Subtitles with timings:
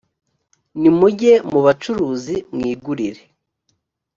[0.79, 3.21] nimujye mu bacuruzi mwigurire